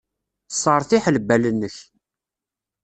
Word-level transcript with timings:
Sseṛtiḥ 0.51 1.03
lbal-nnek. 1.15 1.75